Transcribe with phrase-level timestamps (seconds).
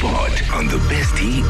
[0.00, 1.40] Spot on the Best T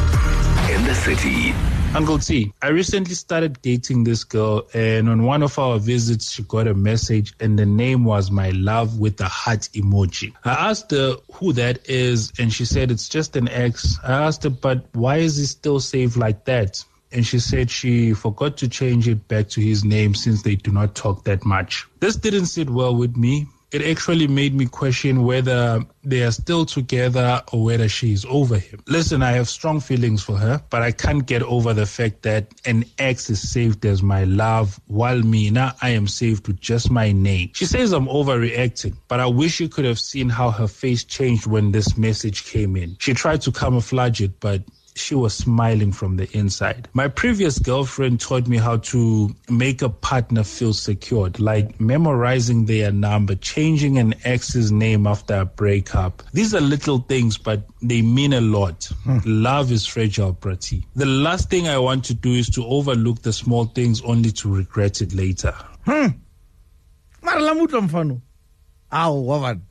[0.73, 1.53] in the city.
[1.95, 6.43] Uncle T, I recently started dating this girl, and on one of our visits, she
[6.43, 10.33] got a message, and the name was My Love with a heart emoji.
[10.43, 13.97] I asked her who that is, and she said it's just an ex.
[14.03, 16.83] I asked her, but why is he still saved like that?
[17.13, 20.71] And she said she forgot to change it back to his name since they do
[20.71, 21.87] not talk that much.
[22.01, 26.65] This didn't sit well with me it actually made me question whether they are still
[26.65, 28.83] together or whether she's over him.
[28.87, 32.53] Listen, I have strong feelings for her, but I can't get over the fact that
[32.65, 36.91] an ex is saved as my love, while me now I am saved with just
[36.91, 37.51] my name.
[37.53, 41.47] She says I'm overreacting, but I wish you could have seen how her face changed
[41.47, 42.97] when this message came in.
[42.99, 44.63] She tried to camouflage it, but
[44.95, 46.87] she was smiling from the inside.
[46.93, 52.91] My previous girlfriend taught me how to make a partner feel secured, like memorizing their
[52.91, 56.23] number, changing an ex's name after a breakup.
[56.33, 58.89] These are little things, but they mean a lot.
[59.25, 60.83] Love is fragile, Brati.
[60.95, 64.53] The last thing I want to do is to overlook the small things only to
[64.53, 65.53] regret it later.
[65.85, 66.07] Hmm.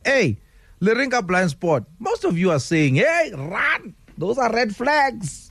[0.05, 0.39] Hey,
[0.81, 1.84] Leringa blind spot.
[1.98, 3.94] Most of you are saying, hey, run.
[4.20, 5.50] Those are red flags.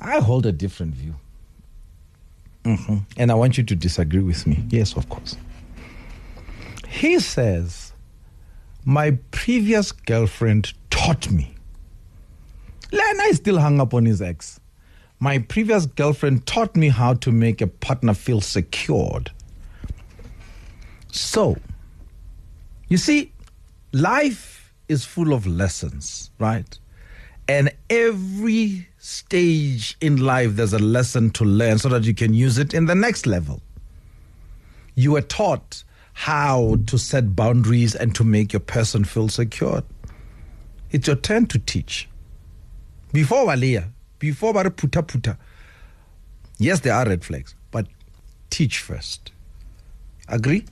[0.00, 1.14] I hold a different view.
[2.64, 2.96] Mm-hmm.
[3.18, 4.64] And I want you to disagree with me.
[4.70, 5.36] Yes, of course.
[6.88, 7.92] He says,
[8.86, 11.54] My previous girlfriend taught me.
[12.90, 14.58] Lena is still hung up on his ex.
[15.20, 19.30] My previous girlfriend taught me how to make a partner feel secured.
[21.12, 21.58] So,
[22.88, 23.32] you see,
[23.92, 26.78] life is full of lessons, right?
[27.48, 32.58] And every stage in life, there's a lesson to learn so that you can use
[32.58, 33.60] it in the next level.
[34.94, 39.82] You were taught how to set boundaries and to make your person feel secure.
[40.90, 42.08] It's your turn to teach.
[43.12, 45.38] Before Walia, before Bara Puta Puta,
[46.58, 47.86] yes, there are red flags, but
[48.50, 49.30] teach first.
[50.28, 50.64] Agree?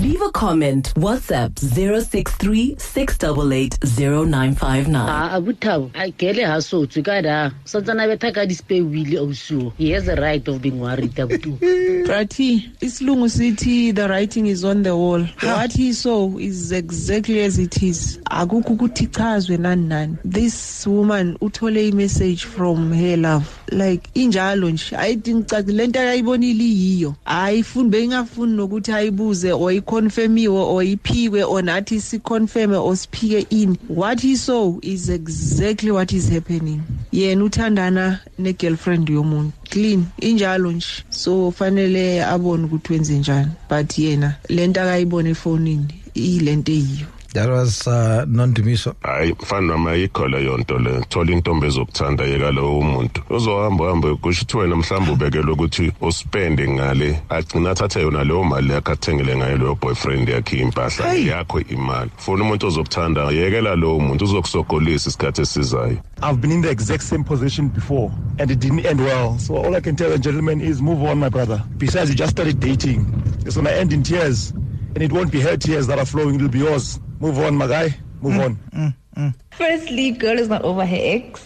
[0.00, 0.92] Leave a comment.
[0.94, 4.94] WhatsApp 063 688 0959.
[5.08, 10.08] Ah, abuthabo akele ha sotswe ka da santsana betha ka dispe wile ausuo he has
[10.08, 11.56] a right of being worried abutu
[12.06, 15.24] Brati, isilungu sithi the writing is on the wall.
[15.42, 18.18] What he saw is exactly as it is.
[18.30, 20.18] Akukho ukuthi ichazwe nani nani.
[20.24, 23.55] This woman uthole message from her love.
[23.72, 27.14] Like injalo nje ayithi ngicaci lento ayibonile yiyo.
[27.24, 33.76] Ayifuni bengafuni nokuthi ayibuze or iconfirmiwe or iphikwe or nathi siconfirme or siphike in.
[33.88, 36.82] What he saw is exactly what is happening.
[37.12, 39.52] Yena uthandana ne-girlfriend yomuntu.
[39.70, 41.04] Clean injalo nje.
[41.10, 43.50] So fanele abone ukuthi wenze njani.
[43.68, 47.06] But yena lento akayibona efonini ilento eyiyo.
[47.36, 48.94] That was uh, Nondumiso.
[49.02, 54.14] hayi mfana noma ayikho leyo nto le thola intombi ezokuthanda yeka lowo muntu uzohamba uhambe
[54.14, 59.36] kusho ukuthi wena mhlawumbe ubekelwe ukuthi uspende ngale agcina athathe yona leyo mali yakhe athengele
[59.36, 65.40] ngayo leyo boyfriend yakhe impahla yakho imali funa umuntu ozokuthanda yekela lowo muntu uzokusogolisa isikhathi
[65.42, 69.38] esizayo I've been in the exact same position before and it didn't end well.
[69.38, 71.62] So all I can tell a gentleman is move on, my brother.
[71.76, 73.04] Besides, you just started dating.
[73.44, 74.52] It's gonna end in tears.
[74.94, 76.98] And it won't be her tears that are flowing, it'll be yours.
[77.18, 77.94] Move on, my guy.
[78.20, 78.56] Move mm, on.
[78.74, 79.34] Mm, mm.
[79.52, 81.42] Firstly, girl is not over her ex.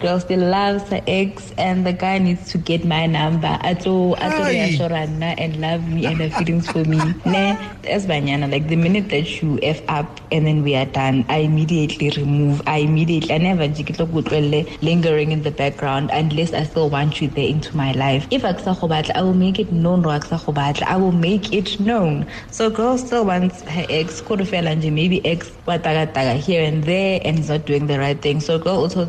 [0.00, 3.58] Girl still loves her ex, and the guy needs to get my number.
[3.62, 4.54] Ato, ato Aye.
[4.54, 6.98] reassurana and love me and have feelings for me.
[7.26, 8.50] Nah, that's banyana.
[8.50, 12.62] Like the minute that you f up and then we are done, I immediately remove.
[12.66, 13.68] I immediately, I never
[14.80, 18.26] lingering in the background unless I still want you there into my life.
[18.30, 18.52] If I
[19.22, 20.00] will make it known.
[20.02, 22.26] Ro aksa khobatla, I will make it known.
[22.50, 24.22] So girl still wants her ex.
[24.22, 25.50] Nje maybe ex
[26.46, 28.40] here and there, and he's not doing the right thing.
[28.40, 29.04] So girl also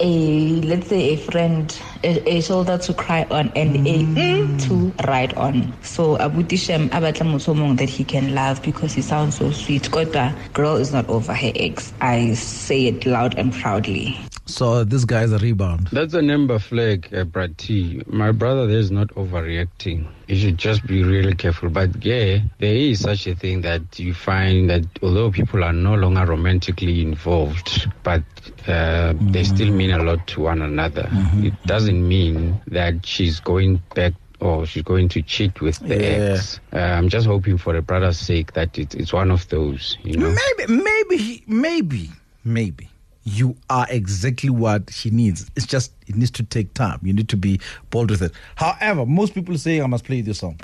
[0.00, 4.62] a let's say a friend a, a shoulder to cry on and a mm.
[4.66, 5.72] to ride on.
[5.82, 9.82] So abutishem abatla mongwe that he can love because he sounds so sweet.
[9.90, 11.92] Kodwa girl is not over her ex.
[12.00, 14.18] I say it loud and proudly
[14.48, 15.88] So this guy is a rebound.
[15.92, 18.02] That's a number flag, uh, Brad T.
[18.06, 20.08] My brother there is not overreacting.
[20.26, 21.68] You should just be really careful.
[21.68, 25.94] But yeah, there is such a thing that you find that although people are no
[25.94, 28.22] longer romantically involved, but
[28.66, 31.08] uh, they still mean a lot to one another.
[31.34, 36.34] It doesn't mean that she's going back or she's going to cheat with the Yeah.
[36.34, 36.58] ex.
[36.72, 40.16] Uh, I'm just hoping for the brother's sake that it, it's one of those, you
[40.16, 40.34] know.
[40.56, 42.10] Maybe, maybe, he- maybe,
[42.44, 42.88] maybe
[43.28, 45.50] you are exactly what she needs.
[45.56, 46.98] It's just it needs to take time.
[47.02, 47.60] You need to be
[47.90, 48.32] bold with it.
[48.56, 50.58] However, most people say I must play this song.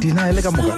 [0.00, 0.76] deniele ka moka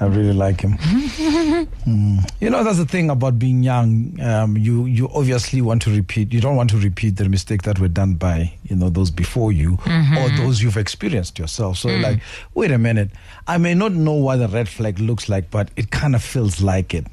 [0.00, 0.76] I really like him.
[1.84, 2.26] Mm.
[2.40, 4.18] You know, that's the thing about being young.
[4.20, 6.32] Um, you you obviously want to repeat.
[6.32, 9.52] You don't want to repeat the mistake that were done by you know those before
[9.52, 9.78] you
[10.18, 11.76] or those you've experienced yourself.
[11.76, 12.20] So like,
[12.54, 13.10] wait a minute.
[13.46, 16.62] I may not know what a red flag looks like, but it kind of feels
[16.62, 17.06] like it,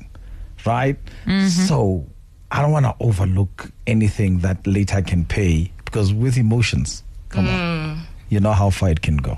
[0.65, 0.95] right?
[1.49, 2.05] So
[2.49, 8.03] I don't want to overlook anything that later can pay because with emotions, come on,
[8.29, 9.37] you know how far it can go.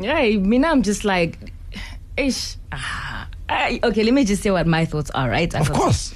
[0.00, 1.52] Yeah, I mean, I'm just like,
[2.16, 2.56] ish.
[2.72, 5.54] Ah, I, okay, let me just say what my thoughts are, right?
[5.54, 6.14] Of course.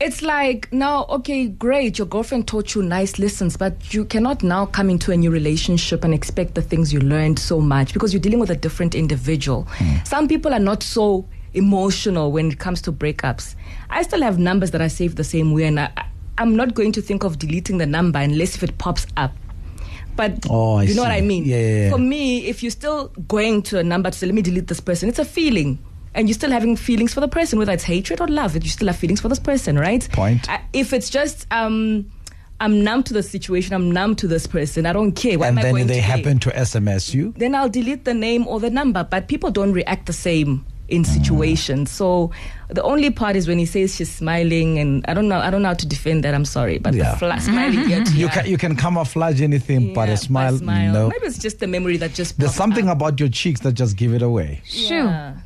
[0.00, 4.66] It's like now, okay, great, your girlfriend taught you nice lessons, but you cannot now
[4.66, 8.20] come into a new relationship and expect the things you learned so much because you're
[8.20, 9.66] dealing with a different individual.
[10.04, 13.54] Some people are not so emotional when it comes to breakups.
[13.88, 15.90] I still have numbers that I save the same way, and I-
[16.38, 19.32] I'm not going to think of deleting the number unless if it pops up.
[20.16, 21.10] But Oh, you know what.
[21.10, 21.44] I mean?
[21.44, 21.90] Yeah, yeah, yeah.
[21.90, 24.80] For me, if you're still going to a number to say, let me delete this
[24.80, 25.78] person, it's a feeling.
[26.14, 28.88] And you're still having feelings for the person, whether it's hatred or love, you still
[28.88, 30.08] have feelings for this person, right?
[30.12, 30.48] Point.
[30.48, 32.10] I, if it's just, um,
[32.58, 35.38] I'm numb to the situation, I'm numb to this person, I don't care.
[35.38, 37.34] What and am I then going they to happen to SMS you.
[37.36, 39.04] Then I'll delete the name or the number.
[39.04, 41.06] But people don't react the same in mm.
[41.06, 41.90] situations.
[41.90, 42.30] So
[42.68, 45.62] the only part is when he says she's smiling, and I don't know, I don't
[45.62, 46.34] know how to defend that.
[46.34, 47.12] I'm sorry, but Yeah.
[47.12, 48.32] the fla- smiling ear to You ear.
[48.32, 50.92] can you can camouflage anything, but a smile, smile.
[50.92, 51.08] no.
[51.08, 52.38] Maybe it's just the memory that just.
[52.38, 52.96] There's something up.
[52.96, 54.62] about your cheeks that just give it away.
[54.64, 55.04] Sure.
[55.04, 55.36] Yeah.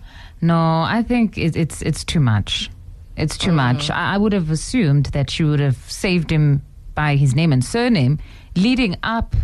[0.43, 2.71] No, I think it, it's it's too much.
[3.17, 3.75] It's too uh-huh.
[3.75, 3.91] much.
[3.91, 6.63] I, I would have assumed that she would have saved him
[6.95, 8.19] by his name and surname,
[8.57, 9.37] leading up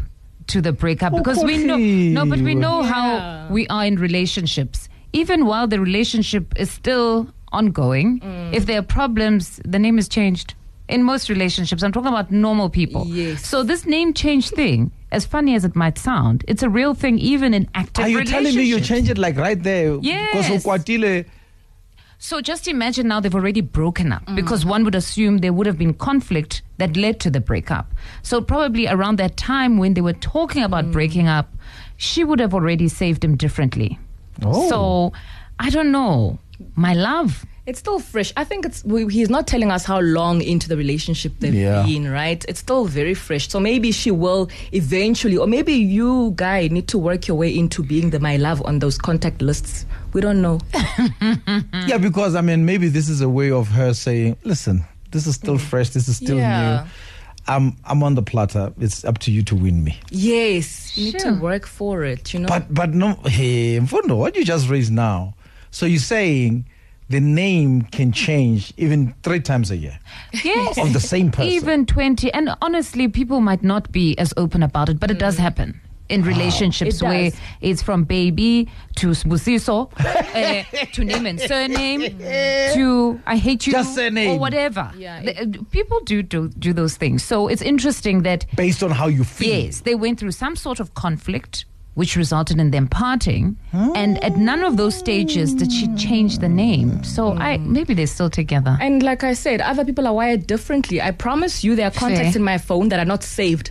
[0.49, 2.93] to the breakup Oh, because we know no, but we know Yeah.
[2.93, 4.89] how we are in relationships.
[5.13, 8.21] Even while the relationship is still ongoing,
[8.53, 10.55] if there are problems, the name is changed.
[10.89, 13.07] In most relationships, I'm talking about normal people.
[13.07, 13.45] Yes.
[13.45, 17.19] So this name change thing, as funny as it might sound, it's a real thing
[17.19, 19.99] even in active Are you telling me you change it like right there?
[20.01, 20.65] Yes.
[22.19, 25.77] So just imagine now they've already broken up because one would assume there would have
[25.77, 27.93] been conflict that led to the breakup.
[28.23, 31.53] So probably around that time when they were talking about breaking up,
[31.97, 33.99] she would have already saved him differently.
[34.43, 34.69] Oh.
[34.69, 35.13] So
[35.59, 36.39] I don't know.
[36.75, 37.45] My love.
[37.67, 38.33] It's still fresh.
[38.37, 41.83] I think it's we, he's not telling us how long into the relationship they've Yeah.
[41.85, 42.45] been, right?
[42.49, 43.49] It's still very fresh.
[43.49, 47.83] So maybe she will eventually, or maybe you guy need to work your way into
[47.83, 49.85] being the my love on those contact lists.
[50.13, 50.61] We don't know.
[51.87, 55.35] Yeah, because I mean, maybe this is a way of her saying, "Listen, this is
[55.35, 55.61] still mm.
[55.61, 55.91] fresh.
[55.91, 56.83] This is still Yeah.
[56.85, 56.91] new.
[57.49, 58.73] I'm I'm on the platter.
[58.79, 62.33] It's up to you to win me." yes, you need to work for it.
[62.35, 62.49] You know.
[62.49, 65.35] But but no, hey, Mfundo, what you just raised now.
[65.71, 66.67] So you're saying
[67.09, 69.99] the name can change even three times a year
[70.45, 70.79] Yes.
[70.79, 71.53] on the same person.
[71.53, 72.33] Even 20.
[72.33, 75.41] And honestly, people might not be as open about it, but it does mm.
[75.41, 75.81] happen.
[76.09, 77.41] In relationships It where does.
[77.61, 82.01] it's from baby to Sbusiso, uh, to name and surname,
[82.75, 84.31] to I hate you, Just surname.
[84.31, 84.93] or whatever.
[84.97, 87.25] Yeah, The- uh, people do, do do those things.
[87.25, 89.65] So it's interesting that based on how you feel.
[89.65, 91.65] Yes, they went through some sort of conflict
[91.95, 96.49] which resulted in them parting and at none of those stages did she change the
[96.49, 97.03] name.
[97.03, 98.77] So I maybe they're still together.
[98.83, 101.01] And like I said, other people are wired differently.
[101.01, 102.41] I promise you, there are contacts Fair.
[102.41, 103.71] in my phone that are not saved.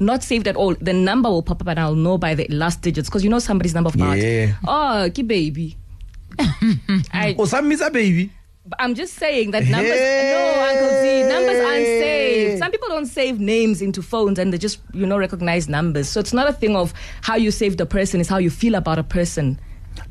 [0.00, 0.74] Not saved at all.
[0.74, 3.38] The number will pop up and I'll know by the last digits because you know
[3.38, 4.18] somebody's number of heart.
[4.18, 4.54] Yeah.
[4.66, 5.76] Oh, ki baby.
[6.38, 8.30] I, oh, Osamisa baby.
[8.78, 10.00] I'm just saying that numbers.
[10.00, 12.58] No, Uncle Z, numbers aren't saved.
[12.58, 16.08] Some people don't save names into phones and they just, you know, recognize numbers.
[16.08, 18.74] So it's not a thing of how you save the person, it's how you feel
[18.74, 19.60] about a person.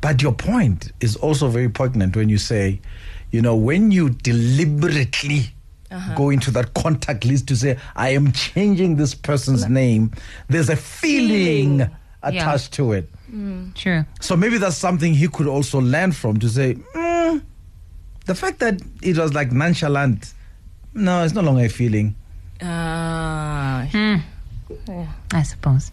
[0.00, 2.80] But your point is also very poignant when you say,
[3.32, 5.53] you know, when you deliberately
[5.94, 6.14] Uh-huh.
[6.16, 10.10] go into that contact list to say, I am changing this person's name,
[10.48, 11.90] there's a feeling, Feeling.
[12.22, 13.08] attached to it.
[13.74, 14.04] True.
[14.20, 17.42] So maybe that's something he could also learn from to say, mm,
[18.26, 20.32] the fact that it was like nonchalant,
[20.94, 22.14] no, it's no longer a feeling.
[22.62, 23.86] Ah.
[25.32, 25.92] I suppose.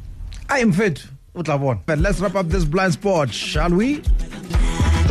[0.49, 1.05] I am fit.
[1.35, 1.79] Utlabon.
[1.85, 4.01] But let's wrap up this blind spot, shall we?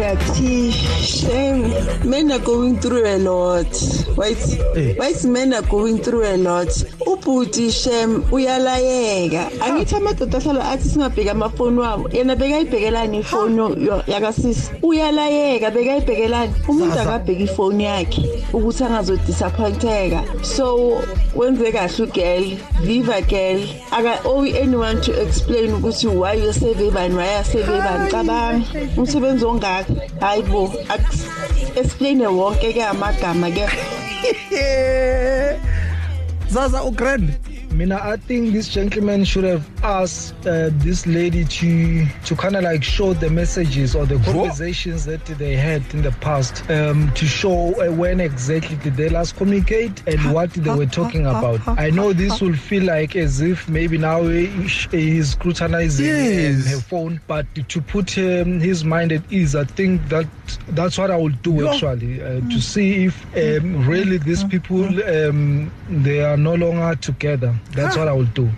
[0.04, 1.68] Daddy, shame.
[2.08, 3.68] Men are going through a lot.
[4.16, 4.38] Wait,
[4.74, 4.94] Eh.
[4.98, 6.68] wait, men are going through a lot.
[7.06, 9.50] Ubhuti shem uyalayeka.
[9.60, 12.08] Angithi amadoda ahlala athi singabheka amafoni wabo.
[12.12, 14.70] Yena bekayibhekelani ifoni yo- yakasisi.
[14.82, 16.52] Uyalayeka bekayibhekelani.
[16.68, 17.02] Umuntu Sasa.
[17.02, 18.22] akabheka ifoni yakhe
[18.54, 20.22] ukuthi angazodisappointeka.
[20.42, 21.02] So
[21.36, 23.60] wenze kahle ugirl, viva girl.
[23.92, 28.10] Aka owe anyone to explain ukuthi why you save bani, why you save bani.
[28.10, 28.62] Cabanga
[28.96, 29.89] umsebenzi ongaka
[30.20, 30.72] hayi bo
[31.76, 33.66] explaine wonke ke amagama ke?
[36.52, 37.30] Zaza ugrand
[37.72, 42.64] Mina, I think this gentleman should have asked uh, this lady to to kind of
[42.64, 47.24] like show the messages or the conversations that they had in the past um, to
[47.26, 51.60] show uh, when exactly did they last communicate and what they were talking about.
[51.66, 54.46] I know this will feel like as if maybe now he,
[54.92, 56.66] is scrutinizing Yes.
[56.66, 60.26] um, her phone, but to put um, his mind at ease, I think that
[60.70, 65.70] that's what I will do actually uh, to see if um, really these people um,
[65.88, 67.54] they are no longer together.
[67.72, 68.48] That's what I will do.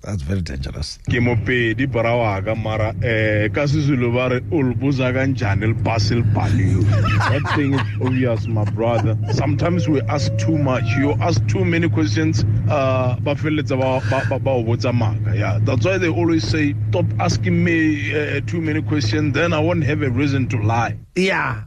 [0.00, 0.98] That's very dangerous.
[1.10, 5.66] ke mopedi bra wa ka mara eh ka sezulu ba re o le ka njani
[5.66, 6.84] le bus le baliwe
[7.28, 9.18] that thing is obvious my brother.
[9.32, 10.84] Sometimes we ask too much.
[10.98, 15.34] You ask too many questions uh ba feleletsa ba ba ba- ba o botsa maka.
[15.36, 19.58] Yeah that's why they always say stop asking me uh, too many questions then i
[19.58, 20.96] won't have a reason to lie.
[21.16, 21.64] Yeah.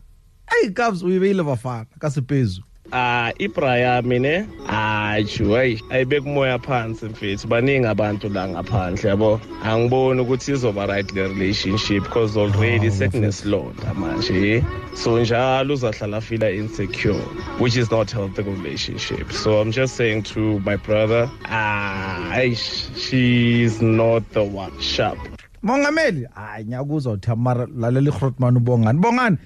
[0.50, 2.62] Hey kabs uyibeile bafana ka sepezu
[2.94, 4.48] Ah ibraya mine?
[4.68, 7.48] Hayi hayi ayibeka umoya phansi mfethu.
[7.48, 9.40] Baningi abantu la ngaphandle yabo?
[9.64, 14.66] Angiboni ukuthi izoba right le relationship because already sekunesilonda manje.
[14.94, 17.22] So njalo uzahlala feel insecure
[17.60, 19.32] which is not healthy relationship.
[19.32, 24.74] So i'm just saying to my brother ah eish, she's not the one.
[24.82, 25.18] Sharp
[25.64, 29.00] mongameli hayi ngiyakuzwa uthi mara lalela igrotman ubongani?
[29.00, 29.38] Bongani!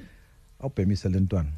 [0.62, 1.50] Awubhemise le ntwana.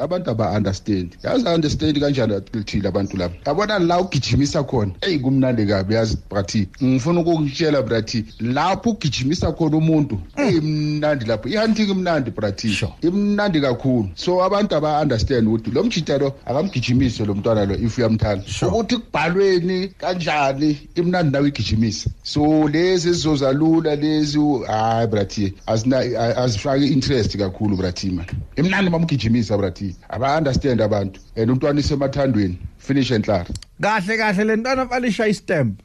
[0.00, 1.16] Abantu aba-understand.
[1.22, 3.34] Yazi understand kanjani lithile abantu laba?
[3.46, 4.92] Yabona la ugijimisa khona.
[5.00, 6.68] Eyi kumnandi kabi yazi brathi.
[6.84, 11.48] Ngifuna ukukutshela brathi lapho ugijimisa khona umuntu eyi mnandi lapho.
[11.48, 12.68] Ihunting imnandi brathi.
[13.02, 14.08] Imnandi kakhulu.
[14.14, 18.44] So abantu aba-understand ukuthi lo mjita lo akamgijimise lo mntwana lo if uyamthanda.
[18.68, 22.10] Ukuthi kubhalweni kanjani imnandi nawe igijimisa.
[22.22, 28.26] So lezi ezizoza lula lezi hayi brathi azina- azifaki interest kakhulu brathi man.
[28.56, 33.46] Imnandi mamgijimisa brathi aba-understand abantu and umntwana isemathandweni finish and clar
[33.80, 35.80] kahle kahle le ntwana falisha istamp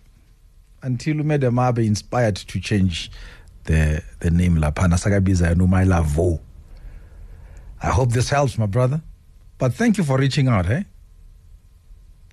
[0.84, 3.12] until umedam abe inspired to change
[3.64, 6.40] the the name laphana sakabiza yena my lavo
[7.82, 9.00] i hope this helps my brother
[9.60, 10.84] but thank you for reaching out eh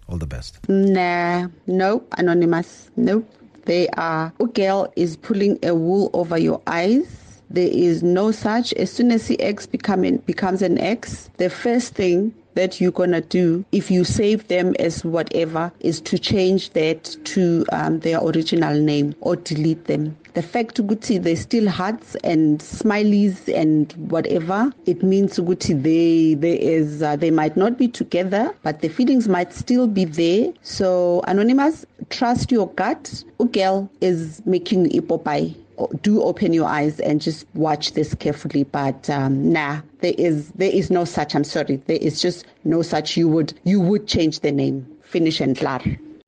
[0.08, 2.90] all the best Nah, no, anonymous.
[2.96, 3.24] Nope.
[3.64, 4.30] They are.
[4.38, 7.06] A girl is pulling a wool over your eyes.
[7.54, 8.72] There is no such.
[8.72, 13.20] As soon as the ex becoming becomes an ex, the first thing that you're gonna
[13.20, 18.74] do if you save them as whatever is to change that to um, their original
[18.80, 20.16] name or delete them.
[20.34, 26.58] The fact Uguti they still hearts and smileys and whatever it means Uguti they there
[26.60, 30.52] is uh, they might not be together but the feelings might still be there.
[30.62, 33.22] So anonymous, trust your gut.
[33.38, 35.54] Ugel is making ipopai
[36.02, 40.70] do open your eyes and just watch this carefully but um, nah there is there
[40.70, 44.40] is no such i'm sorry there is just no such you would you would change
[44.40, 45.80] the name finish and klar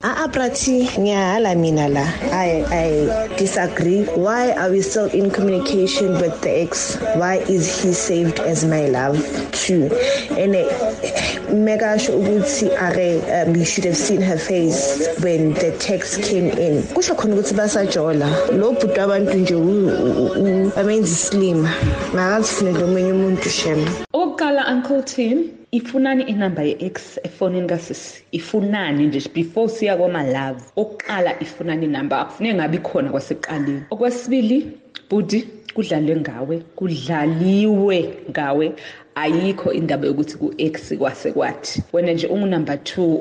[0.03, 2.05] Ah, Prati, ngiyala mina la.
[2.31, 4.05] I I disagree.
[4.05, 6.97] Why are we still in communication with the ex?
[7.17, 9.17] Why is he saved as my love
[9.53, 9.89] too?
[10.37, 10.55] And
[11.55, 16.83] mega ukuthi are um, you should have seen her face when the text came in.
[16.95, 18.27] Kusho khona ukuthi basajola.
[18.59, 21.67] Lo bhuti abantu nje u- u- u- amenza slim.
[22.15, 23.85] Ngakazifunela omunye umuntu shem.
[24.13, 31.85] okokuqala uncle tim ifunani inamba ye-x efonini kasisi ifunani nje before siya kwama-love okokuqala ifunani
[31.87, 34.73] inamba akufuneke ngabe ikhona kwasekuqaleni okwesibili
[35.11, 38.73] budi kudlalwe ngawe kudlaliwe ngawe
[39.17, 41.83] ayikho indaba yokuthi ku-x kwase kwathi.
[41.93, 43.19] Wena nje ungunumber two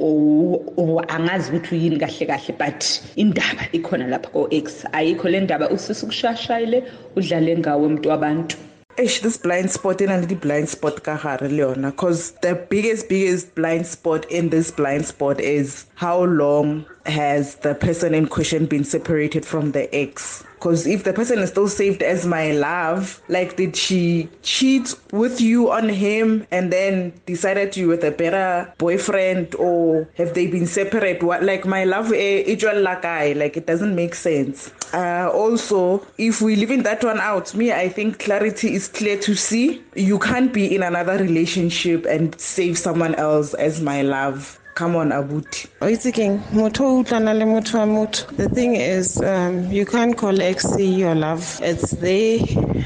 [0.77, 4.85] or angazi ukuthi uyini kahle kahle but indaba ikhona lapha ko-x.
[4.91, 6.83] Ayikho le ndaba usisi kushashayile
[7.15, 8.57] udlale ngawe mntu wabantu.
[8.97, 12.55] Ish, this blind spot in and the blind spot ka gare le yona cause the
[12.69, 18.25] biggest biggest blind spot in this blind spot is how long has the person in
[18.25, 22.51] question been separated from the ex because if the person is still saved as my
[22.53, 28.09] love like did she cheat with you on him and then decided you with a
[28.09, 31.21] better boyfriend or have they been separate?
[31.21, 34.71] What like my love eh, ijwal lakai like it doesn't make sense.
[34.91, 39.35] Uh, also if we leaving that one out me i think clarity is clear to
[39.35, 39.83] see.
[39.93, 45.09] You can't be in another relationship and save someone else as my love come on
[45.11, 48.27] abuti It's again, motho o utlwana le motho wa motho.
[48.35, 51.59] The thing is, um, you can't call ex your love.
[51.63, 52.39] It's there.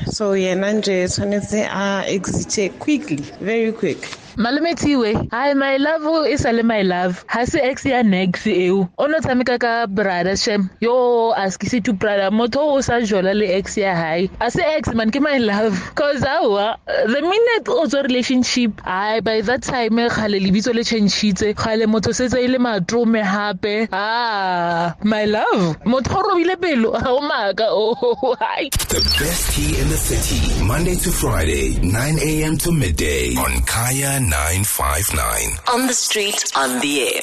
[0.06, 3.98] So yena nje tshwanetse a exit quickly, very quick.
[4.40, 7.26] Malome thiwe hi my love e sa le my love?
[7.28, 8.90] Ha se ex ya nex eo.
[8.98, 10.70] O no tshameka ka brother shem.
[10.80, 12.32] Yo askise to brother.
[12.32, 14.30] Motho o sa jola le ex ya hae.
[14.40, 15.76] A se ex man ke my love.
[15.96, 21.54] Cause awa the minute o tswa relationship ai by that time gale lebitso le changitse
[21.56, 23.90] gale motho setse e le matrome hape.
[23.92, 25.78] Ah my love.
[25.84, 27.68] Motho o robile pelo o maka.
[27.68, 28.70] Oh hai.
[28.88, 32.58] The best tea in the city, Monday to Friday, 9 a.m.
[32.58, 35.60] to midday on Kaya 959.
[35.74, 37.22] On the street, on the air.